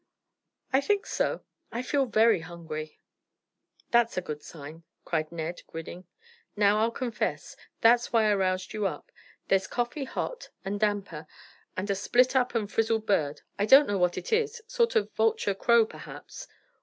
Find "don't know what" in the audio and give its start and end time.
13.67-14.17